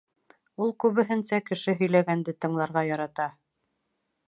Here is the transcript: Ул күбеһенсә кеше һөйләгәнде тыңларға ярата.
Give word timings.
Ул 0.63 0.71
күбеһенсә 0.83 1.39
кеше 1.51 1.77
һөйләгәнде 1.83 2.35
тыңларға 2.47 2.85
ярата. 2.91 3.31